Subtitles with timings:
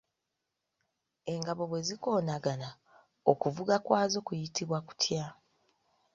[1.33, 2.69] Engabo bwe zikoonagana,
[3.31, 5.23] okuvuga kwazo kuyitibwa kutya?